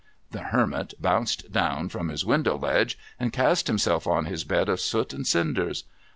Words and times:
The 0.31 0.45
Hermit 0.45 0.95
bounced 0.99 1.51
down 1.51 1.89
from 1.89 2.09
his 2.09 2.25
window 2.25 2.57
ledge, 2.57 2.97
and 3.19 3.31
cast 3.31 3.67
himself 3.67 4.07
on 4.07 4.25
his 4.25 4.43
bed 4.43 4.67
of 4.67 4.81
soot 4.81 5.13
and 5.13 5.27
cinders. 5.27 5.83